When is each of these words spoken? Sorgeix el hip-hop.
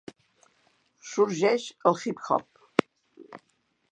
Sorgeix 1.09 1.67
el 1.91 2.01
hip-hop. 2.01 2.65